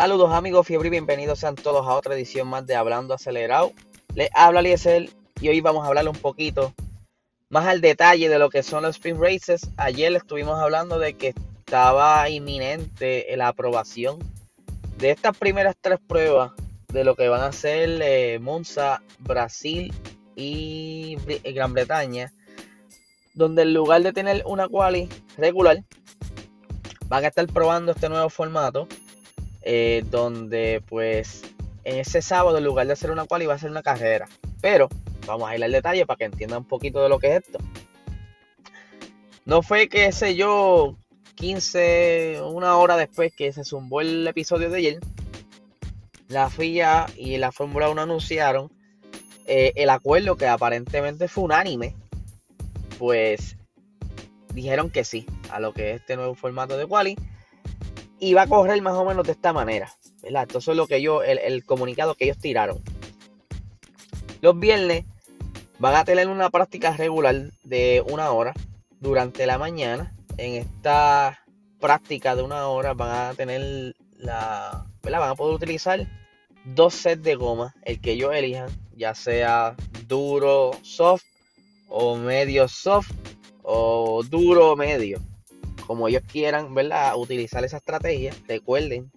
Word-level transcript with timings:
Saludos 0.00 0.32
amigos 0.32 0.66
fiebre 0.66 0.88
y 0.88 0.92
bienvenidos 0.92 1.40
sean 1.40 1.56
todos 1.56 1.86
a 1.86 1.94
otra 1.94 2.14
edición 2.14 2.48
más 2.48 2.66
de 2.66 2.74
Hablando 2.74 3.12
Acelerado. 3.12 3.74
Les 4.14 4.30
habla 4.32 4.62
Liesel 4.62 5.12
y 5.42 5.50
hoy 5.50 5.60
vamos 5.60 5.84
a 5.84 5.88
hablar 5.88 6.08
un 6.08 6.16
poquito 6.16 6.72
más 7.50 7.66
al 7.66 7.82
detalle 7.82 8.30
de 8.30 8.38
lo 8.38 8.48
que 8.48 8.62
son 8.62 8.82
los 8.82 8.96
sprint 8.96 9.20
races. 9.20 9.68
Ayer 9.76 10.16
estuvimos 10.16 10.58
hablando 10.58 10.98
de 10.98 11.18
que 11.18 11.34
estaba 11.58 12.26
inminente 12.30 13.26
la 13.36 13.48
aprobación 13.48 14.20
de 14.96 15.10
estas 15.10 15.36
primeras 15.36 15.76
tres 15.78 15.98
pruebas 16.08 16.52
de 16.88 17.04
lo 17.04 17.14
que 17.14 17.28
van 17.28 17.42
a 17.42 17.52
ser 17.52 18.00
eh, 18.00 18.38
Monza, 18.40 19.02
Brasil 19.18 19.92
y 20.34 21.18
Gran 21.44 21.74
Bretaña, 21.74 22.32
donde 23.34 23.60
en 23.64 23.74
lugar 23.74 24.02
de 24.02 24.14
tener 24.14 24.44
una 24.46 24.66
quali 24.66 25.10
regular, 25.36 25.84
van 27.04 27.22
a 27.22 27.28
estar 27.28 27.46
probando 27.48 27.92
este 27.92 28.08
nuevo 28.08 28.30
formato 28.30 28.88
eh, 29.62 30.04
donde 30.10 30.82
pues 30.88 31.42
en 31.84 31.98
ese 31.98 32.22
sábado 32.22 32.58
en 32.58 32.64
lugar 32.64 32.86
de 32.86 32.92
hacer 32.92 33.10
una 33.10 33.24
cual 33.24 33.42
iba 33.42 33.54
a 33.54 33.58
ser 33.58 33.70
una 33.70 33.82
carrera. 33.82 34.28
Pero 34.60 34.88
vamos 35.26 35.48
a 35.48 35.56
ir 35.56 35.64
al 35.64 35.72
detalle 35.72 36.06
para 36.06 36.18
que 36.18 36.24
entiendan 36.24 36.58
un 36.58 36.68
poquito 36.68 37.02
de 37.02 37.08
lo 37.08 37.18
que 37.18 37.36
es 37.36 37.42
esto. 37.44 37.58
No 39.44 39.62
fue 39.62 39.88
que 39.88 40.12
sé 40.12 40.34
yo 40.34 40.96
15, 41.36 42.42
una 42.44 42.76
hora 42.76 42.96
después 42.96 43.32
que 43.34 43.52
se 43.52 43.64
zumbó 43.64 44.00
el 44.00 44.26
episodio 44.26 44.70
de 44.70 44.78
ayer, 44.78 45.00
la 46.28 46.50
FIA 46.50 47.06
y 47.16 47.38
la 47.38 47.50
Fórmula 47.50 47.88
1 47.88 48.02
anunciaron 48.02 48.70
eh, 49.46 49.72
el 49.74 49.90
acuerdo 49.90 50.36
que 50.36 50.46
aparentemente 50.46 51.26
fue 51.26 51.44
unánime, 51.44 51.96
pues 52.98 53.56
dijeron 54.52 54.90
que 54.90 55.04
sí 55.04 55.26
a 55.50 55.58
lo 55.58 55.72
que 55.72 55.90
es 55.90 56.00
este 56.00 56.16
nuevo 56.16 56.34
formato 56.34 56.76
de 56.76 56.86
quali 56.86 57.16
y 58.20 58.34
va 58.34 58.42
a 58.42 58.46
correr 58.46 58.80
más 58.82 58.94
o 58.94 59.04
menos 59.04 59.26
de 59.26 59.32
esta 59.32 59.52
manera. 59.52 59.90
¿verdad? 60.22 60.42
Esto 60.42 60.58
es 60.58 60.76
lo 60.76 60.86
que 60.86 61.00
yo, 61.00 61.22
el, 61.22 61.64
comunicado 61.64 62.14
que 62.14 62.24
ellos 62.24 62.38
tiraron. 62.38 62.82
Los 64.42 64.58
viernes 64.58 65.04
van 65.78 65.96
a 65.96 66.04
tener 66.04 66.28
una 66.28 66.50
práctica 66.50 66.96
regular 66.96 67.50
de 67.64 68.04
una 68.08 68.30
hora 68.30 68.52
durante 69.00 69.46
la 69.46 69.58
mañana. 69.58 70.14
En 70.36 70.54
esta 70.54 71.40
práctica 71.80 72.36
de 72.36 72.42
una 72.42 72.68
hora 72.68 72.92
van 72.92 73.30
a 73.30 73.34
tener 73.34 73.96
la, 74.16 74.86
¿verdad? 75.02 75.20
Van 75.20 75.30
a 75.30 75.34
poder 75.34 75.54
utilizar 75.54 76.06
dos 76.64 76.94
sets 76.94 77.22
de 77.22 77.34
goma, 77.34 77.74
el 77.82 78.00
que 78.00 78.12
ellos 78.12 78.34
elijan, 78.34 78.68
ya 78.94 79.14
sea 79.14 79.74
duro 80.06 80.72
soft 80.82 81.24
o 81.88 82.16
medio 82.16 82.68
soft 82.68 83.12
o 83.62 84.22
duro 84.22 84.76
medio 84.76 85.20
como 85.90 86.06
ellos 86.06 86.22
quieran, 86.24 86.72
¿verdad? 86.72 87.16
Utilizar 87.16 87.64
esa 87.64 87.78
estrategia. 87.78 88.32
Recuerden 88.46 89.10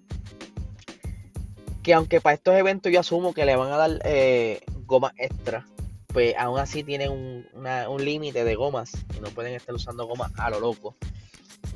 que 1.83 1.93
aunque 1.93 2.19
para 2.19 2.33
estos 2.33 2.55
eventos 2.55 2.91
yo 2.91 2.99
asumo 2.99 3.31
que 3.31 3.45
le 3.45 3.55
van 3.55 3.71
a 3.71 3.77
dar 3.77 3.99
eh, 4.03 4.59
gomas 4.88 5.13
extra, 5.17 5.67
pues 6.07 6.33
aún 6.35 6.57
así 6.57 6.83
tienen 6.83 7.11
un, 7.11 8.03
límite 8.03 8.44
de 8.44 8.55
gomas 8.55 8.91
y 9.16 9.19
no 9.19 9.29
pueden 9.29 9.53
estar 9.53 9.75
usando 9.75 10.07
gomas 10.07 10.31
a 10.39 10.49
lo 10.49 10.59
loco. 10.61 10.95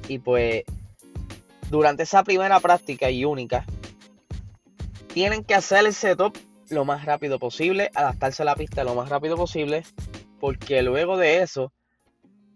Y 0.07 0.17
pues 0.17 0.63
durante 1.69 2.01
esa 2.01 2.23
primera 2.23 2.59
práctica 2.59 3.11
y 3.11 3.23
única, 3.23 3.65
tienen 5.13 5.43
que 5.43 5.53
hacer 5.53 5.85
el 5.85 5.93
setup 5.93 6.35
lo 6.71 6.85
más 6.85 7.05
rápido 7.05 7.37
posible, 7.37 7.91
adaptarse 7.93 8.41
a 8.41 8.45
la 8.45 8.55
pista 8.55 8.83
lo 8.83 8.95
más 8.95 9.09
rápido 9.09 9.37
posible, 9.37 9.83
porque 10.39 10.81
luego 10.81 11.17
de 11.17 11.43
eso 11.43 11.71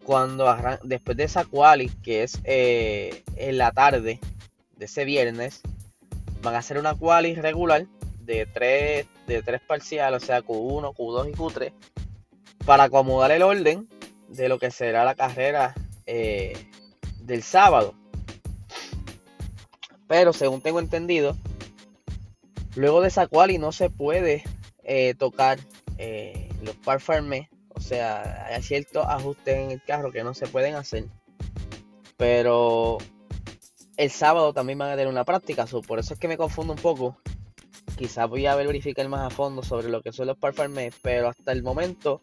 cuando 0.04 0.54
después 0.84 1.18
de 1.18 1.24
esa 1.24 1.46
quali, 1.46 1.90
que 2.04 2.24
es 2.24 2.40
eh, 2.44 3.24
en 3.36 3.58
la 3.58 3.72
tarde 3.72 4.20
de 4.76 4.86
ese 4.86 5.06
viernes, 5.06 5.62
van 6.42 6.56
a 6.56 6.60
hacer 6.60 6.78
una 6.78 6.96
quali 6.96 7.36
regular 7.36 7.86
de 8.20 8.46
tres, 8.46 9.08
de 9.28 9.44
tres 9.44 9.62
parciales, 9.62 10.24
o 10.24 10.26
sea, 10.26 10.42
Q1, 10.42 10.96
Q2 10.96 11.30
y 11.30 11.34
Q3, 11.34 11.74
para 12.66 12.84
acomodar 12.84 13.32
el 13.32 13.44
orden 13.44 13.88
de 14.28 14.50
lo 14.50 14.60
que 14.60 14.72
será 14.72 15.06
la 15.06 15.16
carrera 15.16 15.74
eh, 16.06 16.68
del 17.20 17.44
sábado. 17.44 17.94
Pero 20.08 20.34
según 20.34 20.62
tengo 20.62 20.80
entendido, 20.80 21.38
luego 22.76 23.02
de 23.02 23.10
esa 23.10 23.28
quali 23.28 23.58
no 23.58 23.72
se 23.72 23.90
puede 23.90 24.44
eh, 24.84 25.14
tocar 25.16 25.60
los 26.64 26.76
par 26.78 27.00
sea, 27.96 28.48
hay 28.48 28.64
ciertos 28.64 29.06
ajustes 29.06 29.58
en 29.58 29.72
el 29.72 29.84
carro 29.84 30.12
que 30.12 30.24
no 30.24 30.34
se 30.34 30.48
pueden 30.48 30.76
hacer. 30.76 31.06
Pero 32.16 33.00
el 33.98 34.10
sábado 34.10 34.54
también 34.54 34.80
van 34.80 34.92
a 34.92 34.94
tener 34.94 35.08
una 35.08 35.26
práctica, 35.26 35.66
por 35.86 36.00
eso 36.00 36.14
es 36.14 36.20
que 36.20 36.30
me 36.30 36.38
confundo 36.38 36.74
un 36.74 36.80
poco. 36.80 37.18
Quizás 37.98 38.30
voy 38.30 38.46
a 38.46 38.56
verificar 38.56 39.08
más 39.10 39.22
a 39.22 39.30
fondo 39.30 39.62
sobre 39.62 39.90
lo 39.90 40.02
que 40.02 40.14
son 40.14 40.28
los 40.28 40.38
Parfarmés, 40.38 40.96
pero 41.02 41.28
hasta 41.28 41.52
el 41.52 41.64
momento 41.64 42.22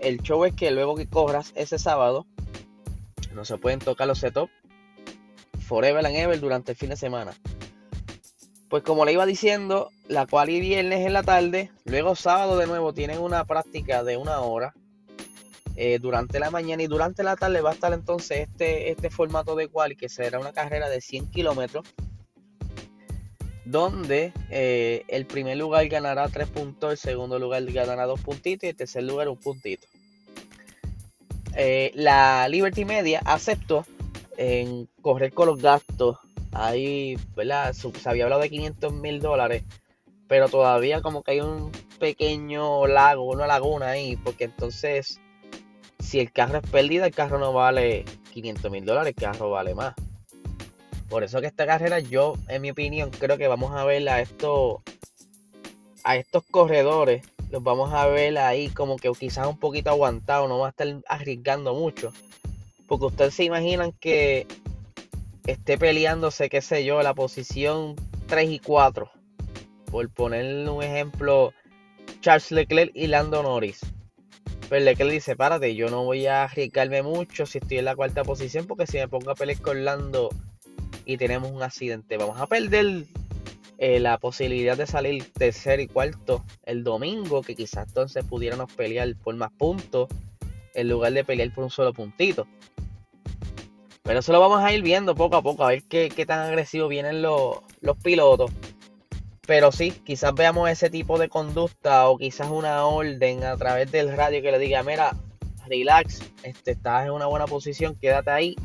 el 0.00 0.20
show 0.20 0.44
es 0.44 0.54
que 0.54 0.70
luego 0.70 0.94
que 0.94 1.08
corras 1.08 1.52
ese 1.54 1.78
sábado 1.78 2.26
no 3.32 3.44
se 3.44 3.56
pueden 3.56 3.78
tocar 3.78 4.06
los 4.06 4.18
setups 4.18 4.52
forever 5.66 6.04
and 6.04 6.16
ever 6.16 6.38
durante 6.38 6.72
el 6.72 6.78
fin 6.78 6.90
de 6.90 6.96
semana. 6.96 7.32
Pues 8.74 8.82
como 8.82 9.04
le 9.04 9.12
iba 9.12 9.24
diciendo, 9.24 9.92
la 10.08 10.26
cual 10.26 10.50
y 10.50 10.58
viernes 10.58 11.06
en 11.06 11.12
la 11.12 11.22
tarde, 11.22 11.70
luego 11.84 12.16
sábado 12.16 12.58
de 12.58 12.66
nuevo 12.66 12.92
tienen 12.92 13.20
una 13.20 13.44
práctica 13.44 14.02
de 14.02 14.16
una 14.16 14.40
hora 14.40 14.74
eh, 15.76 16.00
durante 16.00 16.40
la 16.40 16.50
mañana 16.50 16.82
y 16.82 16.88
durante 16.88 17.22
la 17.22 17.36
tarde 17.36 17.60
va 17.60 17.70
a 17.70 17.74
estar 17.74 17.92
entonces 17.92 18.48
este, 18.48 18.90
este 18.90 19.10
formato 19.10 19.54
de 19.54 19.68
quali 19.68 19.94
que 19.94 20.08
será 20.08 20.40
una 20.40 20.52
carrera 20.52 20.88
de 20.88 21.00
100 21.00 21.30
kilómetros 21.30 21.86
donde 23.64 24.32
eh, 24.50 25.04
el 25.06 25.24
primer 25.26 25.56
lugar 25.56 25.86
ganará 25.86 26.28
3 26.28 26.48
puntos, 26.48 26.90
el 26.90 26.98
segundo 26.98 27.38
lugar 27.38 27.62
ganará 27.66 28.06
2 28.06 28.20
puntitos 28.22 28.64
y 28.64 28.70
el 28.70 28.76
tercer 28.76 29.04
lugar 29.04 29.28
un 29.28 29.38
puntito. 29.38 29.86
Eh, 31.54 31.92
la 31.94 32.48
Liberty 32.48 32.84
Media 32.84 33.22
aceptó 33.24 33.86
en 34.36 34.88
correr 35.00 35.32
con 35.32 35.46
los 35.46 35.62
gastos 35.62 36.16
Ahí, 36.54 37.18
¿verdad? 37.34 37.72
Se 37.72 37.90
había 38.08 38.24
hablado 38.24 38.42
de 38.42 38.48
500 38.48 38.92
mil 38.92 39.20
dólares, 39.20 39.64
pero 40.28 40.48
todavía 40.48 41.02
como 41.02 41.24
que 41.24 41.32
hay 41.32 41.40
un 41.40 41.72
pequeño 41.98 42.86
lago, 42.86 43.24
una 43.24 43.48
laguna 43.48 43.88
ahí, 43.90 44.16
porque 44.16 44.44
entonces, 44.44 45.20
si 45.98 46.20
el 46.20 46.30
carro 46.30 46.58
es 46.58 46.70
pérdida, 46.70 47.06
el 47.06 47.14
carro 47.14 47.40
no 47.40 47.52
vale 47.52 48.04
500 48.32 48.70
mil 48.70 48.84
dólares, 48.84 49.14
el 49.16 49.22
carro 49.22 49.50
vale 49.50 49.74
más. 49.74 49.94
Por 51.08 51.24
eso 51.24 51.40
que 51.40 51.48
esta 51.48 51.66
carrera, 51.66 51.98
yo, 51.98 52.34
en 52.48 52.62
mi 52.62 52.70
opinión, 52.70 53.10
creo 53.10 53.36
que 53.36 53.48
vamos 53.48 53.72
a 53.74 53.84
ver 53.84 54.08
a 54.08 54.20
estos, 54.20 54.78
a 56.04 56.16
estos 56.16 56.44
corredores, 56.50 57.26
los 57.50 57.64
vamos 57.64 57.92
a 57.92 58.06
ver 58.06 58.38
ahí 58.38 58.68
como 58.68 58.96
que 58.96 59.10
quizás 59.18 59.48
un 59.48 59.58
poquito 59.58 59.90
aguantado, 59.90 60.46
no 60.46 60.58
va 60.60 60.68
a 60.68 60.70
estar 60.70 60.86
arriesgando 61.08 61.74
mucho. 61.74 62.12
Porque 62.86 63.06
ustedes 63.06 63.34
se 63.34 63.44
imaginan 63.44 63.92
que 63.92 64.46
esté 65.46 65.78
peleándose, 65.78 66.48
qué 66.48 66.60
sé 66.60 66.84
yo, 66.84 67.02
la 67.02 67.14
posición 67.14 67.96
3 68.26 68.50
y 68.50 68.58
4. 68.58 69.10
Por 69.86 70.10
poner 70.10 70.68
un 70.68 70.82
ejemplo, 70.82 71.52
Charles 72.20 72.50
Leclerc 72.50 72.92
y 72.94 73.06
Lando 73.06 73.42
Norris. 73.42 73.80
Pero 74.44 74.68
pues 74.68 74.82
Leclerc 74.82 75.12
dice, 75.12 75.36
párate, 75.36 75.74
yo 75.74 75.90
no 75.90 76.04
voy 76.04 76.26
a 76.26 76.44
arriesgarme 76.44 77.02
mucho 77.02 77.44
si 77.44 77.58
estoy 77.58 77.78
en 77.78 77.84
la 77.84 77.94
cuarta 77.94 78.24
posición, 78.24 78.66
porque 78.66 78.86
si 78.86 78.96
me 78.96 79.08
pongo 79.08 79.30
a 79.30 79.34
pelear 79.34 79.60
con 79.60 79.84
Lando 79.84 80.30
y 81.04 81.18
tenemos 81.18 81.50
un 81.50 81.62
accidente, 81.62 82.16
vamos 82.16 82.40
a 82.40 82.46
perder 82.46 83.04
eh, 83.76 84.00
la 84.00 84.16
posibilidad 84.18 84.76
de 84.76 84.86
salir 84.86 85.30
tercer 85.32 85.80
y 85.80 85.86
cuarto 85.86 86.44
el 86.64 86.82
domingo, 86.82 87.42
que 87.42 87.54
quizás 87.54 87.88
entonces 87.88 88.24
pudiéramos 88.24 88.72
pelear 88.72 89.14
por 89.22 89.36
más 89.36 89.52
puntos, 89.52 90.08
en 90.72 90.88
lugar 90.88 91.12
de 91.12 91.24
pelear 91.24 91.52
por 91.54 91.64
un 91.64 91.70
solo 91.70 91.92
puntito. 91.92 92.46
Pero 94.04 94.18
eso 94.18 94.32
lo 94.32 94.40
vamos 94.40 94.62
a 94.62 94.70
ir 94.70 94.82
viendo 94.82 95.14
poco 95.14 95.36
a 95.36 95.42
poco, 95.42 95.64
a 95.64 95.68
ver 95.68 95.82
qué, 95.84 96.10
tan 96.26 96.40
agresivos 96.40 96.90
vienen 96.90 97.22
los, 97.22 97.60
pilotos. 98.02 98.50
Pero 99.46 99.72
sí, 99.72 99.92
quizás 99.92 100.34
veamos 100.34 100.68
ese 100.68 100.90
tipo 100.90 101.18
de 101.18 101.30
conducta 101.30 102.06
o 102.08 102.18
quizás 102.18 102.50
una 102.50 102.84
orden 102.84 103.44
a 103.44 103.56
través 103.56 103.90
del 103.90 104.14
radio 104.14 104.42
que 104.42 104.52
le 104.52 104.58
diga, 104.58 104.82
mira, 104.82 105.16
relax, 105.66 106.20
este, 106.42 106.72
estás 106.72 107.06
en 107.06 107.12
una 107.12 107.26
buena 107.26 107.46
posición, 107.46 107.96
quédate 107.98 108.30
ahí, 108.30 108.56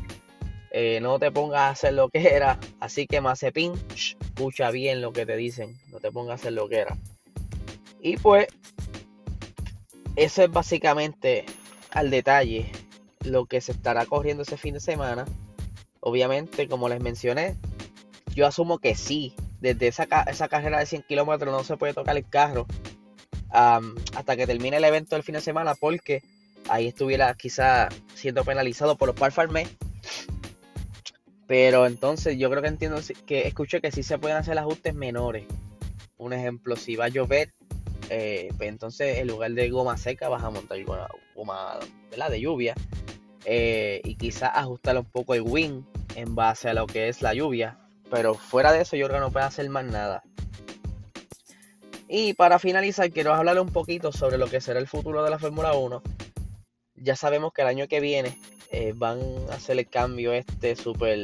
eh, 0.72 1.00
no 1.00 1.18
te 1.18 1.30
pongas 1.30 1.60
a 1.60 1.70
hacer 1.70 1.94
lo 1.94 2.10
que 2.10 2.28
era. 2.28 2.58
Así 2.78 3.06
que 3.06 3.22
Mazepin, 3.22 3.72
escucha 3.94 4.70
bien 4.70 5.00
lo 5.00 5.14
que 5.14 5.24
te 5.24 5.36
dicen, 5.36 5.80
no 5.88 6.00
te 6.00 6.12
pongas 6.12 6.32
a 6.32 6.34
hacer 6.34 6.52
lo 6.52 6.68
que 6.68 6.80
era. 6.80 6.98
Y 8.02 8.18
pues, 8.18 8.46
eso 10.16 10.44
es 10.44 10.50
básicamente 10.50 11.46
al 11.92 12.10
detalle 12.10 12.70
lo 13.24 13.46
que 13.46 13.60
se 13.60 13.72
estará 13.72 14.06
corriendo 14.06 14.42
ese 14.42 14.56
fin 14.56 14.74
de 14.74 14.80
semana. 14.80 15.24
Obviamente, 16.00 16.68
como 16.68 16.88
les 16.88 17.00
mencioné, 17.00 17.56
yo 18.34 18.46
asumo 18.46 18.78
que 18.78 18.94
sí. 18.94 19.34
Desde 19.60 19.88
esa, 19.88 20.04
esa 20.26 20.48
carrera 20.48 20.78
de 20.78 20.86
100 20.86 21.02
kilómetros 21.02 21.52
no 21.52 21.62
se 21.64 21.76
puede 21.76 21.92
tocar 21.92 22.16
el 22.16 22.26
carro 22.26 22.66
hasta 23.52 24.36
que 24.36 24.46
termine 24.46 24.76
el 24.76 24.84
evento 24.84 25.16
del 25.16 25.24
fin 25.24 25.34
de 25.34 25.40
semana 25.40 25.74
porque 25.74 26.22
ahí 26.68 26.86
estuviera 26.86 27.34
quizá 27.34 27.88
siendo 28.14 28.44
penalizado 28.44 28.96
por 28.96 29.08
los 29.08 29.16
par 29.16 29.32
Pero 31.46 31.86
entonces 31.86 32.38
yo 32.38 32.48
creo 32.50 32.62
que 32.62 32.68
entiendo 32.68 33.00
que 33.26 33.48
escuché 33.48 33.80
que 33.80 33.90
sí 33.90 34.02
se 34.02 34.18
pueden 34.18 34.36
hacer 34.36 34.58
ajustes 34.58 34.94
menores. 34.94 35.46
Un 36.16 36.32
ejemplo, 36.32 36.76
si 36.76 36.96
va 36.96 37.06
a 37.06 37.08
llover, 37.08 37.52
eh, 38.08 38.52
pues 38.56 38.68
entonces 38.68 39.18
en 39.18 39.28
lugar 39.28 39.52
de 39.52 39.70
goma 39.70 39.96
seca 39.96 40.28
vas 40.28 40.42
a 40.42 40.50
montar 40.50 40.82
goma, 40.84 41.08
goma 41.34 41.78
de 42.10 42.40
lluvia. 42.40 42.74
Eh, 43.44 44.00
y 44.04 44.16
quizás 44.16 44.50
ajustar 44.54 44.98
un 44.98 45.04
poco 45.04 45.34
el 45.34 45.42
wing 45.42 45.82
en 46.14 46.34
base 46.34 46.68
a 46.68 46.74
lo 46.74 46.86
que 46.86 47.08
es 47.08 47.22
la 47.22 47.34
lluvia. 47.34 47.78
Pero 48.10 48.34
fuera 48.34 48.72
de 48.72 48.82
eso 48.82 48.96
yo 48.96 49.06
creo 49.06 49.18
que 49.18 49.26
no 49.26 49.32
puede 49.32 49.46
hacer 49.46 49.68
más 49.70 49.84
nada. 49.84 50.22
Y 52.08 52.34
para 52.34 52.58
finalizar 52.58 53.10
quiero 53.12 53.34
hablar 53.34 53.60
un 53.60 53.68
poquito 53.68 54.10
sobre 54.10 54.36
lo 54.36 54.48
que 54.48 54.60
será 54.60 54.80
el 54.80 54.88
futuro 54.88 55.22
de 55.22 55.30
la 55.30 55.38
Fórmula 55.38 55.74
1. 55.74 56.02
Ya 56.96 57.16
sabemos 57.16 57.52
que 57.52 57.62
el 57.62 57.68
año 57.68 57.86
que 57.86 58.00
viene 58.00 58.36
eh, 58.72 58.92
van 58.94 59.20
a 59.50 59.54
hacer 59.54 59.78
el 59.78 59.88
cambio 59.88 60.32
este 60.32 60.76
súper 60.76 61.18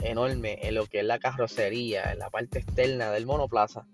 enorme 0.00 0.58
en 0.62 0.74
lo 0.74 0.86
que 0.86 1.00
es 1.00 1.04
la 1.04 1.18
carrocería, 1.18 2.12
en 2.12 2.18
la 2.18 2.30
parte 2.30 2.58
externa 2.58 3.10
del 3.10 3.26
monoplaza, 3.26 3.86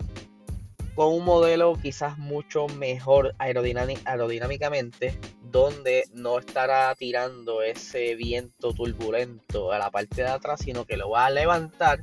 con 0.95 1.13
un 1.13 1.25
modelo 1.25 1.75
quizás 1.81 2.19
mucho 2.19 2.67
mejor 2.69 3.35
aerodinámicamente, 3.39 5.19
donde 5.43 6.05
no 6.13 6.39
estará 6.39 6.95
tirando 6.95 7.63
ese 7.63 8.15
viento 8.15 8.73
turbulento 8.73 9.73
a 9.73 9.79
la 9.79 9.91
parte 9.91 10.23
de 10.23 10.29
atrás, 10.29 10.61
sino 10.63 10.85
que 10.85 10.97
lo 10.97 11.11
va 11.11 11.27
a 11.27 11.31
levantar, 11.31 12.03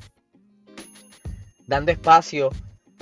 dando 1.68 1.92
espacio 1.92 2.50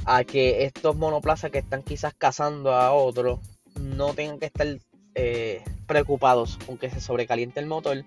a 0.06 0.24
que 0.24 0.64
estos 0.64 0.96
monoplazas 0.96 1.52
que 1.52 1.60
están 1.60 1.84
quizás 1.84 2.14
cazando 2.18 2.74
a 2.74 2.94
otros 2.94 3.40
no 3.80 4.14
tengan 4.14 4.40
que 4.40 4.48
estar 4.48 4.68
eh, 5.16 5.64
preocupados 5.86 6.58
con 6.66 6.78
que 6.78 6.90
se 6.90 7.02
sobrecaliente 7.02 7.60
el 7.60 7.66
motor 7.66 8.04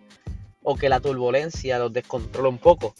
o 0.62 0.77
que 0.77 0.88
la 0.88 1.00
turbulencia 1.00 1.79
los 1.79 1.93
descontrole 1.93 2.49
un 2.49 2.59
poco. 2.59 2.94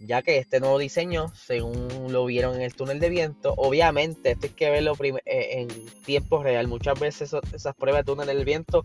Ya 0.00 0.22
que 0.22 0.38
este 0.38 0.60
nuevo 0.60 0.78
diseño, 0.78 1.32
según 1.34 2.12
lo 2.12 2.24
vieron 2.24 2.54
en 2.54 2.62
el 2.62 2.74
túnel 2.74 3.00
de 3.00 3.08
viento, 3.08 3.54
obviamente 3.56 4.30
esto 4.30 4.46
hay 4.46 4.52
que 4.52 4.70
verlo 4.70 4.96
eh, 5.02 5.20
en 5.26 5.68
tiempo 6.04 6.42
real. 6.42 6.68
Muchas 6.68 6.98
veces 7.00 7.34
esas 7.52 7.74
pruebas 7.74 8.02
de 8.02 8.12
túnel 8.12 8.28
del 8.28 8.44
viento, 8.44 8.82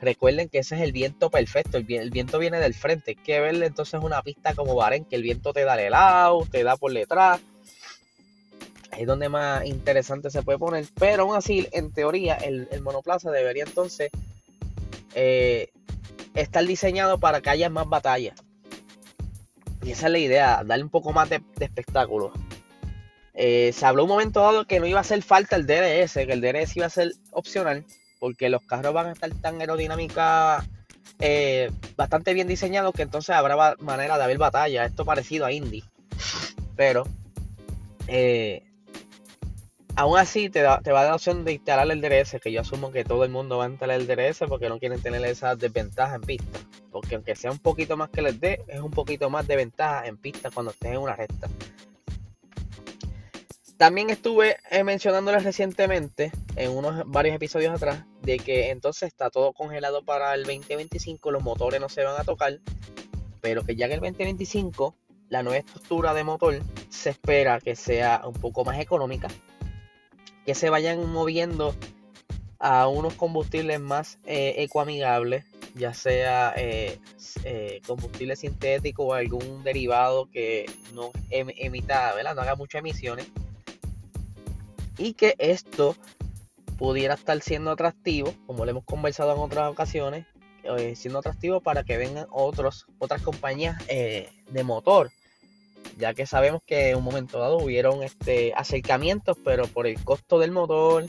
recuerden 0.00 0.48
que 0.48 0.58
ese 0.58 0.74
es 0.74 0.80
el 0.80 0.90
viento 0.90 1.30
perfecto, 1.30 1.78
el, 1.78 2.10
viento 2.10 2.40
viene 2.40 2.58
del 2.58 2.74
frente. 2.74 3.12
Hay 3.12 3.22
que 3.22 3.38
verle 3.40 3.66
entonces 3.66 4.00
una 4.02 4.20
pista 4.22 4.54
como 4.54 4.74
Bahrein, 4.74 5.04
que 5.04 5.14
el 5.14 5.22
viento 5.22 5.52
te 5.52 5.64
da 5.64 5.76
de 5.76 5.90
lado, 5.90 6.44
te 6.50 6.64
da 6.64 6.76
por 6.76 6.92
detrás 6.92 7.40
es 8.98 9.06
donde 9.06 9.28
más 9.28 9.64
interesante 9.66 10.30
se 10.30 10.42
puede 10.42 10.58
poner. 10.58 10.86
Pero 10.98 11.24
aún 11.24 11.36
así, 11.36 11.68
en 11.72 11.92
teoría, 11.92 12.34
el, 12.36 12.68
monoplaza 12.80 13.30
debería 13.30 13.64
entonces 13.64 14.10
eh, 15.14 15.68
estar 16.34 16.64
diseñado 16.64 17.18
para 17.18 17.40
que 17.40 17.50
haya 17.50 17.68
más 17.68 17.88
batallas. 17.88 18.45
Y 19.86 19.92
esa 19.92 20.06
es 20.06 20.12
la 20.12 20.18
idea, 20.18 20.62
darle 20.64 20.82
un 20.82 20.90
poco 20.90 21.12
más 21.12 21.30
de, 21.30 21.40
espectáculo. 21.60 22.32
Eh, 23.34 23.70
se 23.72 23.86
habló 23.86 24.02
un 24.02 24.08
momento 24.08 24.40
dado 24.40 24.66
que 24.66 24.80
no 24.80 24.86
iba 24.86 24.98
a 24.98 25.02
hacer 25.02 25.22
falta 25.22 25.54
el 25.54 25.64
DRS, 25.64 26.14
que 26.14 26.32
el 26.32 26.40
DRS 26.40 26.76
iba 26.76 26.86
a 26.86 26.90
ser 26.90 27.12
opcional, 27.30 27.84
porque 28.18 28.48
los 28.48 28.62
carros 28.62 28.92
van 28.92 29.06
a 29.06 29.12
estar 29.12 29.30
tan 29.34 29.60
aerodinámica, 29.60 30.66
eh, 31.20 31.70
bastante 31.96 32.34
bien 32.34 32.48
diseñados, 32.48 32.94
que 32.94 33.02
entonces 33.02 33.30
habrá 33.30 33.76
manera 33.78 34.18
de 34.18 34.24
haber 34.24 34.38
batalla. 34.38 34.86
Esto 34.86 35.04
parecido 35.04 35.46
a 35.46 35.52
Indy. 35.52 35.84
Pero 36.74 37.04
eh, 38.08 38.66
Aún 39.98 40.18
así, 40.18 40.50
te, 40.50 40.62
va 40.62 40.74
a 40.74 40.80
dar 40.82 41.06
la 41.06 41.14
opción 41.14 41.42
de 41.46 41.54
instalar 41.54 41.90
el 41.90 42.02
DRS, 42.02 42.36
que 42.42 42.52
yo 42.52 42.60
asumo 42.60 42.92
que 42.92 43.02
todo 43.02 43.24
el 43.24 43.30
mundo 43.30 43.56
va 43.56 43.64
a 43.64 43.68
instalar 43.70 43.98
el 43.98 44.06
DRS 44.06 44.40
porque 44.46 44.68
no 44.68 44.78
quieren 44.78 45.00
tener 45.00 45.24
esa 45.24 45.56
desventaja 45.56 46.16
en 46.16 46.20
pista. 46.20 46.58
Porque 46.96 47.14
aunque 47.14 47.36
sea 47.36 47.50
un 47.50 47.58
poquito 47.58 47.94
más 47.98 48.08
que 48.08 48.22
les 48.22 48.40
dé, 48.40 48.64
es 48.68 48.80
un 48.80 48.90
poquito 48.90 49.28
más 49.28 49.46
de 49.46 49.56
ventaja 49.56 50.06
en 50.06 50.16
pista 50.16 50.50
cuando 50.50 50.72
estés 50.72 50.92
en 50.92 50.96
una 50.96 51.14
recta. 51.14 51.46
También 53.76 54.08
estuve 54.08 54.56
eh, 54.70 54.82
mencionándoles 54.82 55.44
recientemente, 55.44 56.32
en 56.54 56.70
unos 56.70 57.02
varios 57.04 57.36
episodios 57.36 57.74
atrás, 57.74 58.06
de 58.22 58.38
que 58.38 58.70
entonces 58.70 59.08
está 59.08 59.28
todo 59.28 59.52
congelado 59.52 60.06
para 60.06 60.32
el 60.32 60.44
2025, 60.44 61.30
los 61.30 61.42
motores 61.42 61.82
no 61.82 61.90
se 61.90 62.02
van 62.02 62.18
a 62.18 62.24
tocar, 62.24 62.60
pero 63.42 63.62
que 63.62 63.76
ya 63.76 63.88
que 63.88 63.94
el 63.94 64.00
2025 64.00 64.94
la 65.28 65.42
nueva 65.42 65.58
estructura 65.58 66.14
de 66.14 66.24
motor 66.24 66.62
se 66.88 67.10
espera 67.10 67.60
que 67.60 67.76
sea 67.76 68.22
un 68.24 68.32
poco 68.32 68.64
más 68.64 68.80
económica, 68.80 69.28
que 70.46 70.54
se 70.54 70.70
vayan 70.70 71.06
moviendo 71.12 71.74
a 72.58 72.88
unos 72.88 73.12
combustibles 73.12 73.80
más 73.80 74.18
eh, 74.24 74.54
ecoamigables, 74.56 75.44
ya 75.76 75.94
sea 75.94 76.54
eh, 76.56 76.98
eh, 77.44 77.80
combustible 77.86 78.34
sintético 78.36 79.04
o 79.04 79.12
algún 79.12 79.62
derivado 79.62 80.30
que 80.30 80.66
no 80.94 81.10
em, 81.30 81.48
emita, 81.56 82.14
¿verdad? 82.14 82.34
no 82.34 82.42
haga 82.42 82.56
muchas 82.56 82.80
emisiones. 82.80 83.26
Y 84.98 85.12
que 85.12 85.34
esto 85.38 85.94
pudiera 86.78 87.14
estar 87.14 87.40
siendo 87.42 87.70
atractivo, 87.70 88.34
como 88.46 88.64
lo 88.64 88.70
hemos 88.70 88.84
conversado 88.84 89.34
en 89.34 89.40
otras 89.40 89.70
ocasiones, 89.70 90.26
siendo 90.94 91.20
atractivo 91.20 91.60
para 91.60 91.84
que 91.84 91.96
vengan 91.96 92.26
otros, 92.30 92.86
otras 92.98 93.22
compañías 93.22 93.76
de 93.86 94.64
motor 94.64 95.10
ya 95.96 96.14
que 96.14 96.26
sabemos 96.26 96.62
que 96.66 96.90
en 96.90 96.98
un 96.98 97.04
momento 97.04 97.38
dado 97.38 97.58
hubieron 97.58 98.02
este, 98.02 98.52
acercamientos, 98.54 99.36
pero 99.44 99.66
por 99.66 99.86
el 99.86 100.02
costo 100.02 100.38
del 100.38 100.50
motor 100.50 101.06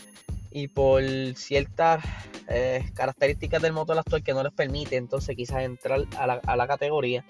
y 0.57 0.67
por 0.69 1.03
ciertas 1.35 2.03
eh, 2.47 2.83
características 2.95 3.61
del 3.61 3.73
motor 3.73 3.99
actual 3.99 4.23
que 4.23 4.33
no 4.33 4.41
les 4.41 4.51
permite 4.51 4.95
entonces 4.95 5.35
quizás 5.35 5.61
entrar 5.61 6.05
a 6.17 6.25
la, 6.25 6.33
a 6.33 6.55
la 6.55 6.67
categoría, 6.67 7.23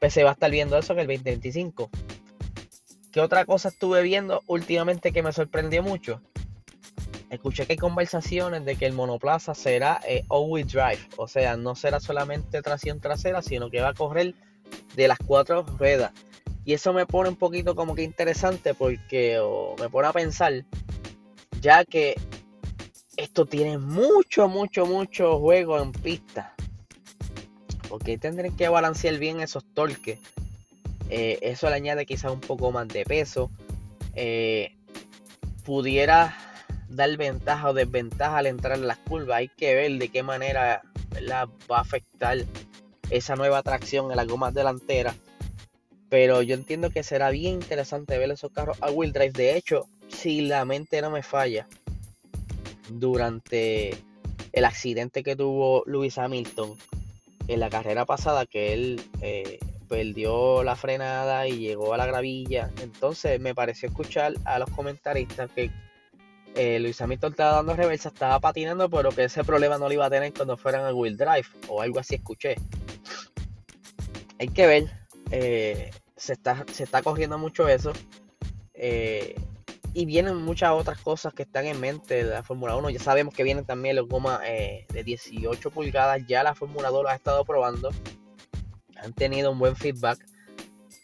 pues 0.00 0.12
se 0.12 0.24
va 0.24 0.30
a 0.30 0.32
estar 0.32 0.50
viendo 0.50 0.76
eso 0.76 0.92
en 0.92 0.98
el 0.98 1.06
2025. 1.06 1.88
¿Qué 3.12 3.20
otra 3.20 3.44
cosa 3.44 3.68
estuve 3.68 4.02
viendo 4.02 4.42
últimamente 4.48 5.12
que 5.12 5.22
me 5.22 5.32
sorprendió 5.32 5.84
mucho? 5.84 6.20
Escuché 7.30 7.64
que 7.64 7.74
hay 7.74 7.78
conversaciones 7.78 8.64
de 8.64 8.74
que 8.74 8.86
el 8.86 8.92
monoplaza 8.92 9.54
será 9.54 10.00
eh, 10.08 10.24
all-wheel 10.26 10.66
drive, 10.66 11.08
o 11.16 11.28
sea, 11.28 11.56
no 11.56 11.76
será 11.76 12.00
solamente 12.00 12.60
tracción 12.60 12.98
trasera, 12.98 13.40
sino 13.40 13.70
que 13.70 13.82
va 13.82 13.90
a 13.90 13.94
correr 13.94 14.34
de 14.96 15.06
las 15.06 15.18
cuatro 15.24 15.62
ruedas. 15.78 16.10
Y 16.64 16.72
eso 16.72 16.92
me 16.92 17.06
pone 17.06 17.28
un 17.28 17.36
poquito 17.36 17.76
como 17.76 17.94
que 17.94 18.02
interesante 18.02 18.74
porque 18.74 19.40
me 19.80 19.88
pone 19.90 20.08
a 20.08 20.12
pensar, 20.12 20.64
ya 21.60 21.84
que 21.84 22.16
esto 23.34 23.46
tiene 23.46 23.78
mucho, 23.78 24.46
mucho, 24.46 24.86
mucho 24.86 25.40
juego 25.40 25.82
en 25.82 25.90
pista. 25.90 26.54
Porque 27.88 28.16
tendrán 28.16 28.56
que 28.56 28.68
balancear 28.68 29.18
bien 29.18 29.40
esos 29.40 29.64
torques. 29.74 30.20
Eh, 31.10 31.40
eso 31.42 31.68
le 31.68 31.74
añade 31.74 32.06
quizás 32.06 32.30
un 32.30 32.38
poco 32.38 32.70
más 32.70 32.86
de 32.86 33.04
peso. 33.04 33.50
Eh, 34.14 34.76
pudiera 35.64 36.36
dar 36.88 37.16
ventaja 37.16 37.70
o 37.70 37.74
desventaja 37.74 38.38
al 38.38 38.46
entrar 38.46 38.78
en 38.78 38.86
las 38.86 38.98
curvas. 38.98 39.38
Hay 39.38 39.48
que 39.48 39.74
ver 39.74 39.98
de 39.98 40.10
qué 40.10 40.22
manera 40.22 40.82
va 41.28 41.78
a 41.78 41.80
afectar 41.80 42.38
esa 43.10 43.34
nueva 43.34 43.64
tracción 43.64 44.12
en 44.12 44.16
las 44.16 44.28
gomas 44.28 44.54
delanteras 44.54 45.16
pero 46.08 46.42
yo 46.42 46.54
entiendo 46.54 46.90
que 46.90 47.02
será 47.02 47.30
bien 47.30 47.54
interesante 47.54 48.16
ver 48.18 48.30
esos 48.30 48.52
carros 48.52 48.78
a 48.80 48.92
wheel 48.92 49.12
drive. 49.12 49.32
De 49.32 49.56
hecho, 49.56 49.88
si 50.06 50.42
la 50.42 50.64
mente 50.64 51.02
no 51.02 51.10
me 51.10 51.24
falla, 51.24 51.66
durante 52.98 53.96
el 54.52 54.64
accidente 54.64 55.22
que 55.22 55.36
tuvo 55.36 55.82
Lewis 55.86 56.18
Hamilton 56.18 56.76
en 57.48 57.60
la 57.60 57.68
carrera 57.68 58.06
pasada, 58.06 58.46
que 58.46 58.72
él 58.72 59.02
eh, 59.20 59.58
perdió 59.88 60.62
la 60.62 60.76
frenada 60.76 61.46
y 61.46 61.58
llegó 61.58 61.92
a 61.92 61.96
la 61.96 62.06
gravilla, 62.06 62.70
entonces 62.80 63.40
me 63.40 63.54
pareció 63.54 63.88
escuchar 63.88 64.34
a 64.44 64.58
los 64.58 64.70
comentaristas 64.70 65.50
que 65.50 65.70
eh, 66.54 66.78
Lewis 66.78 67.00
Hamilton 67.00 67.32
estaba 67.32 67.56
dando 67.56 67.74
reversa, 67.74 68.08
estaba 68.08 68.38
patinando, 68.38 68.88
pero 68.88 69.10
que 69.10 69.24
ese 69.24 69.42
problema 69.44 69.76
no 69.76 69.88
lo 69.88 69.94
iba 69.94 70.06
a 70.06 70.10
tener 70.10 70.32
cuando 70.32 70.56
fueran 70.56 70.84
a 70.84 70.94
wheel 70.94 71.16
drive 71.16 71.46
o 71.68 71.82
algo 71.82 71.98
así 71.98 72.14
escuché. 72.14 72.54
Hay 74.38 74.48
que 74.48 74.66
ver. 74.66 74.90
Eh, 75.30 75.90
se 76.16 76.34
está, 76.34 76.64
se 76.72 76.84
está 76.84 77.02
cogiendo 77.02 77.38
mucho 77.38 77.68
eso. 77.68 77.92
Eh, 78.74 79.34
y 79.94 80.04
vienen 80.06 80.36
muchas 80.36 80.72
otras 80.72 81.00
cosas 81.00 81.32
que 81.32 81.44
están 81.44 81.66
en 81.66 81.80
mente 81.80 82.24
de 82.24 82.30
la 82.30 82.42
Fórmula 82.42 82.76
1. 82.76 82.90
Ya 82.90 82.98
sabemos 82.98 83.32
que 83.32 83.44
vienen 83.44 83.64
también 83.64 83.96
los 83.96 84.08
gomas 84.08 84.40
eh, 84.44 84.86
de 84.92 85.04
18 85.04 85.70
pulgadas. 85.70 86.22
Ya 86.26 86.42
la 86.42 86.54
Fórmula 86.54 86.90
2 86.90 87.04
lo 87.04 87.08
ha 87.08 87.14
estado 87.14 87.44
probando. 87.44 87.90
Han 88.96 89.12
tenido 89.12 89.50
un 89.52 89.58
buen 89.58 89.76
feedback. 89.76 90.18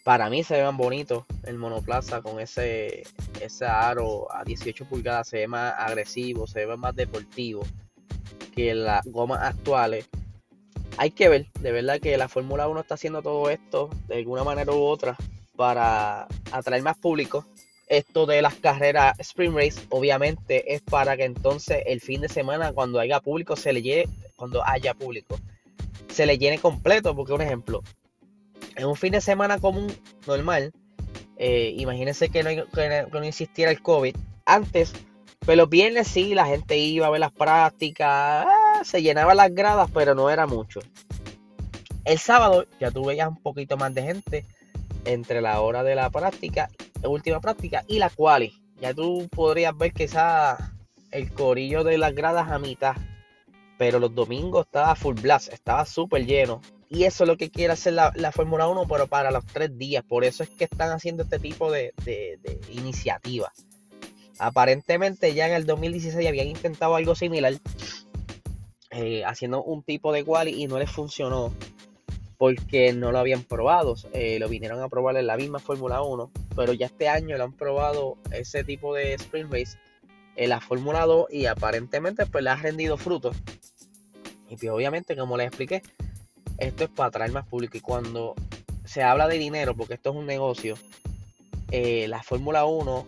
Para 0.03 0.29
mí 0.29 0.43
se 0.43 0.55
ve 0.57 0.63
más 0.63 0.75
bonito 0.75 1.25
el 1.43 1.57
monoplaza 1.57 2.21
con 2.21 2.39
ese, 2.39 3.03
ese 3.39 3.65
aro 3.65 4.27
a 4.31 4.43
18 4.43 4.85
pulgadas. 4.85 5.29
Se 5.29 5.37
ve 5.37 5.47
más 5.47 5.73
agresivo, 5.77 6.45
se 6.45 6.65
ve 6.65 6.75
más 6.75 6.95
deportivo 6.95 7.63
que 8.53 8.75
las 8.75 9.05
gomas 9.05 9.41
actuales 9.43 10.09
hay 10.97 11.11
que 11.11 11.29
ver, 11.29 11.47
de 11.59 11.71
verdad 11.71 11.99
que 11.99 12.17
la 12.17 12.27
Fórmula 12.27 12.67
1 12.67 12.81
está 12.81 12.95
haciendo 12.95 13.21
todo 13.21 13.49
esto 13.49 13.89
de 14.07 14.17
alguna 14.17 14.43
manera 14.43 14.71
u 14.71 14.81
otra 14.81 15.15
para 15.55 16.27
atraer 16.51 16.83
más 16.83 16.97
público. 16.97 17.45
Esto 17.91 18.25
de 18.25 18.41
las 18.41 18.55
carreras 18.55 19.19
Spring 19.19 19.53
Race, 19.53 19.81
obviamente, 19.89 20.73
es 20.73 20.81
para 20.81 21.17
que 21.17 21.25
entonces 21.25 21.83
el 21.85 21.99
fin 21.99 22.21
de 22.21 22.29
semana, 22.29 22.71
cuando 22.71 23.01
haya 23.01 23.19
público, 23.19 23.57
se 23.57 23.73
le 23.73 23.81
llene, 23.81 24.07
cuando 24.37 24.65
haya 24.65 24.93
público, 24.93 25.37
se 26.07 26.25
le 26.25 26.37
llene 26.37 26.57
completo. 26.57 27.13
Porque, 27.13 27.33
un 27.33 27.41
ejemplo, 27.41 27.83
En 28.77 28.85
un 28.85 28.95
fin 28.95 29.11
de 29.11 29.19
semana 29.19 29.59
común, 29.59 29.93
normal, 30.25 30.71
eh, 31.35 31.73
imagínense 31.75 32.29
que 32.29 32.43
no, 32.43 32.49
que 32.49 33.07
no 33.11 33.23
existiera 33.23 33.71
el 33.71 33.81
COVID. 33.81 34.15
Antes, 34.45 34.93
pero 35.45 35.57
los 35.57 35.69
viernes 35.69 36.07
sí, 36.07 36.33
la 36.33 36.45
gente 36.45 36.77
iba 36.77 37.07
a 37.07 37.09
ver 37.09 37.19
las 37.19 37.33
prácticas, 37.33 38.45
ah, 38.47 38.81
se 38.85 39.01
llenaban 39.01 39.35
las 39.35 39.53
gradas, 39.53 39.89
pero 39.93 40.15
no 40.15 40.29
era 40.29 40.47
mucho. 40.47 40.79
El 42.05 42.19
sábado 42.19 42.65
ya 42.79 42.89
tú 42.89 43.03
veías 43.03 43.27
un 43.27 43.41
poquito 43.41 43.75
más 43.75 43.93
de 43.93 44.03
gente 44.03 44.45
entre 45.03 45.41
la 45.41 45.59
hora 45.59 45.83
de 45.83 45.95
la 45.95 46.09
práctica, 46.09 46.69
la 47.01 47.09
última 47.09 47.39
práctica 47.39 47.83
y 47.87 47.99
la 47.99 48.09
quali. 48.09 48.53
Ya 48.79 48.93
tú 48.93 49.27
podrías 49.29 49.77
ver 49.77 49.93
quizás 49.93 50.59
el 51.11 51.31
corillo 51.31 51.83
de 51.83 51.97
las 51.97 52.13
gradas 52.13 52.49
a 52.51 52.59
mitad. 52.59 52.95
Pero 53.77 53.99
los 53.99 54.13
domingos 54.13 54.65
estaba 54.65 54.95
full 54.95 55.15
blast, 55.15 55.51
estaba 55.51 55.85
súper 55.85 56.25
lleno. 56.25 56.61
Y 56.89 57.05
eso 57.05 57.23
es 57.23 57.27
lo 57.27 57.37
que 57.37 57.49
quiere 57.49 57.73
hacer 57.73 57.93
la, 57.93 58.31
Fórmula 58.31 58.67
1, 58.67 58.85
pero 58.87 59.07
para 59.07 59.31
los 59.31 59.45
tres 59.45 59.77
días. 59.77 60.03
Por 60.03 60.23
eso 60.23 60.43
es 60.43 60.49
que 60.49 60.65
están 60.65 60.91
haciendo 60.91 61.23
este 61.23 61.39
tipo 61.39 61.71
de, 61.71 61.93
de, 62.03 62.37
de 62.43 62.59
iniciativas. 62.71 63.51
Aparentemente 64.39 65.33
ya 65.33 65.47
en 65.47 65.53
el 65.53 65.65
2016 65.65 66.27
habían 66.27 66.47
intentado 66.47 66.95
algo 66.95 67.15
similar, 67.15 67.53
eh, 68.89 69.23
haciendo 69.23 69.63
un 69.63 69.83
tipo 69.83 70.11
de 70.11 70.25
quali 70.25 70.61
y 70.61 70.67
no 70.67 70.77
les 70.77 70.91
funcionó 70.91 71.53
porque 72.37 72.91
no 72.91 73.11
lo 73.11 73.19
habían 73.19 73.43
probado. 73.43 73.95
Eh, 74.13 74.39
lo 74.39 74.49
vinieron 74.49 74.81
a 74.81 74.89
probar 74.89 75.15
en 75.15 75.27
la 75.27 75.37
misma 75.37 75.59
Fórmula 75.59 76.01
1, 76.01 76.31
pero 76.55 76.73
ya 76.73 76.87
este 76.87 77.07
año 77.07 77.37
lo 77.37 77.45
han 77.45 77.53
probado 77.53 78.17
ese 78.31 78.63
tipo 78.63 78.93
de 78.93 79.13
sprint 79.13 79.51
race 79.51 79.77
en 80.35 80.49
la 80.49 80.61
Fórmula 80.61 81.05
2 81.05 81.27
y 81.31 81.45
aparentemente 81.45 82.25
pues 82.25 82.43
le 82.43 82.49
ha 82.49 82.55
rendido 82.55 82.97
frutos. 82.97 83.35
Y 84.49 84.57
pues, 84.57 84.69
obviamente, 84.69 85.15
como 85.15 85.37
les 85.37 85.47
expliqué, 85.47 85.81
esto 86.57 86.83
es 86.83 86.89
para 86.89 87.07
atraer 87.07 87.31
más 87.31 87.47
público. 87.47 87.77
Y 87.77 87.81
cuando 87.81 88.35
se 88.83 89.01
habla 89.01 89.27
de 89.27 89.37
dinero, 89.37 89.75
porque 89.75 89.93
esto 89.93 90.09
es 90.09 90.15
un 90.15 90.25
negocio, 90.25 90.75
eh, 91.71 92.07
la 92.09 92.21
Fórmula 92.21 92.65
1 92.65 93.07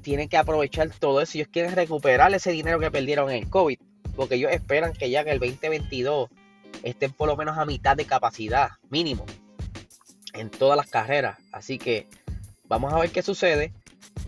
tienen 0.00 0.28
que 0.28 0.38
aprovechar 0.38 0.88
todo 0.98 1.20
eso. 1.20 1.36
Ellos 1.36 1.48
quieren 1.52 1.74
recuperar 1.74 2.32
ese 2.34 2.52
dinero 2.52 2.78
que 2.78 2.90
perdieron 2.90 3.30
en 3.30 3.42
el 3.42 3.50
COVID. 3.50 3.78
Porque 4.16 4.36
ellos 4.36 4.50
esperan 4.50 4.94
que 4.94 5.10
ya 5.10 5.20
en 5.20 5.28
el 5.28 5.40
2022 5.40 6.30
estén 6.82 7.12
por 7.12 7.28
lo 7.28 7.36
menos 7.36 7.58
a 7.58 7.66
mitad 7.66 7.96
de 7.96 8.06
capacidad, 8.06 8.70
mínimo, 8.88 9.26
en 10.32 10.48
todas 10.48 10.76
las 10.78 10.86
carreras. 10.86 11.38
Así 11.52 11.76
que 11.78 12.06
vamos 12.68 12.92
a 12.92 12.98
ver 12.98 13.10
qué 13.10 13.22
sucede. 13.22 13.72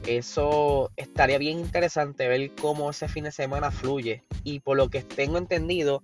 Eso 0.07 0.90
estaría 0.97 1.38
bien 1.38 1.59
interesante 1.59 2.28
ver 2.28 2.52
cómo 2.61 2.90
ese 2.90 3.09
fin 3.09 3.25
de 3.25 3.33
semana 3.33 3.71
fluye. 3.71 4.23
Y 4.45 4.61
por 4.61 4.76
lo 4.76 4.88
que 4.90 5.02
tengo 5.02 5.38
entendido, 5.38 6.00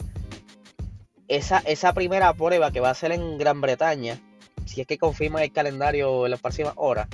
esa, 1.29 1.59
esa 1.59 1.93
primera 1.93 2.33
prueba 2.35 2.71
que 2.71 2.81
va 2.81 2.91
a 2.91 2.95
ser 2.95 3.13
en 3.13 3.39
Gran 3.39 3.61
Bretaña, 3.61 4.21
si 4.67 4.81
es 4.81 4.87
que 4.87 4.99
confirman 4.99 5.43
el 5.43 5.53
calendario 5.53 6.27
en 6.27 6.31
las 6.31 6.41
próximas 6.41 6.75
horas, 6.77 7.09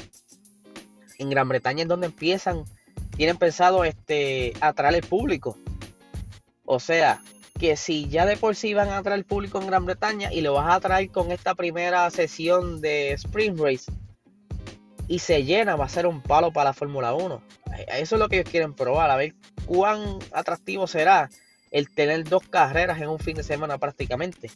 en 1.19 1.31
Gran 1.31 1.49
Bretaña 1.49 1.83
es 1.83 1.89
donde 1.89 2.07
empiezan, 2.07 2.65
tienen 3.17 3.37
pensado 3.37 3.85
este, 3.85 4.55
atraer 4.61 4.97
el 4.97 5.03
público. 5.03 5.57
O 6.65 6.81
sea, 6.81 7.21
que 7.59 7.77
si 7.77 8.09
ya 8.09 8.25
de 8.25 8.37
por 8.37 8.57
sí 8.57 8.73
van 8.75 8.89
a 8.89 8.99
atraer 8.99 9.25
público 9.25 9.61
en 9.61 9.67
Gran 9.67 9.85
Bretaña 9.85 10.33
y 10.33 10.41
lo 10.41 10.55
vas 10.55 10.67
a 10.67 10.77
atraer 10.77 11.11
con 11.11 11.31
esta 11.31 11.55
primera 11.55 12.11
sesión 12.11 12.81
de 12.81 13.13
Spring 13.13 13.57
Race 13.59 13.93
y 15.11 15.19
se 15.19 15.43
llena, 15.43 15.75
va 15.75 15.87
a 15.87 15.89
ser 15.89 16.07
un 16.07 16.23
palo 16.23 16.53
para 16.53 16.71
la 16.71 16.73
Fórmula 16.73 17.13
1. 17.13 17.43
Eso 17.99 18.15
es 18.15 18.19
lo 18.19 18.29
que 18.29 18.37
ellos 18.37 18.51
quieren 18.51 18.75
probar, 18.75 19.11
a 19.11 19.17
ver 19.17 19.35
cuán 19.67 20.19
atractivo 20.33 20.87
será 20.87 21.29
el 21.73 21.91
tener 21.91 22.25
dos 22.25 22.45
carreras 22.49 23.01
en 23.01 23.09
un 23.09 23.19
fin 23.19 23.37
de 23.37 23.43
semana 23.43 23.77
prácticamente 23.79 24.51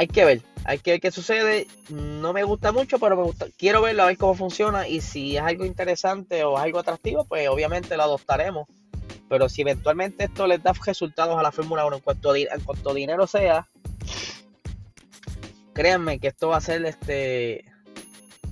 hay 0.00 0.06
que 0.08 0.24
ver, 0.24 0.42
hay 0.64 0.78
que 0.78 0.92
ver 0.92 1.00
qué 1.00 1.10
sucede. 1.10 1.66
No 1.90 2.32
me 2.32 2.42
gusta 2.42 2.72
mucho, 2.72 2.98
pero 2.98 3.16
me 3.16 3.22
gusta, 3.22 3.46
quiero 3.58 3.82
verlo, 3.82 4.04
a 4.04 4.06
ver 4.06 4.16
cómo 4.16 4.34
funciona. 4.34 4.88
Y 4.88 5.02
si 5.02 5.36
es 5.36 5.42
algo 5.42 5.66
interesante 5.66 6.42
o 6.42 6.56
algo 6.56 6.78
atractivo, 6.78 7.26
pues 7.26 7.46
obviamente 7.50 7.98
lo 7.98 8.04
adoptaremos. 8.04 8.66
Pero 9.28 9.50
si 9.50 9.60
eventualmente 9.60 10.24
esto 10.24 10.46
les 10.46 10.62
da 10.62 10.72
resultados 10.86 11.38
a 11.38 11.42
la 11.42 11.52
Fórmula 11.52 11.84
1 11.84 11.96
en 11.96 12.02
cuanto, 12.02 12.34
en 12.34 12.60
cuanto 12.64 12.94
dinero 12.94 13.26
sea, 13.26 13.68
créanme 15.74 16.18
que 16.18 16.28
esto 16.28 16.48
va 16.48 16.56
a 16.56 16.62
ser 16.62 16.82
este 16.86 17.66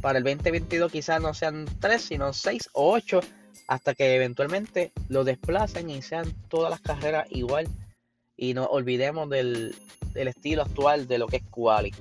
para 0.00 0.18
el 0.18 0.24
2022 0.24 0.90
quizás 0.90 1.20
no 1.20 1.34
sean 1.34 1.66
3, 1.80 2.00
sino 2.00 2.32
6 2.32 2.70
o 2.72 2.92
8, 2.92 3.20
hasta 3.66 3.94
que 3.94 4.14
eventualmente 4.14 4.92
lo 5.08 5.24
desplacen 5.24 5.90
y 5.90 6.02
sean 6.02 6.32
todas 6.48 6.70
las 6.70 6.80
carreras 6.80 7.26
igual 7.30 7.68
y 8.36 8.54
no 8.54 8.64
olvidemos 8.64 9.28
del, 9.28 9.74
estilo 10.14 10.62
actual 10.62 11.06
de 11.06 11.18
lo 11.18 11.26
que 11.26 11.36
es 11.36 11.42
Quali. 11.50 11.92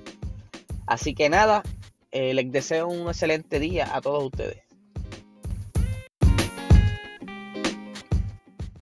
Así 0.86 1.14
que 1.14 1.30
nada, 1.30 1.64
eh, 2.12 2.34
les 2.34 2.52
deseo 2.52 2.88
un 2.88 3.08
excelente 3.08 3.60
día 3.60 3.96
a 3.96 4.02
todos 4.02 4.24
ustedes. 4.24 4.67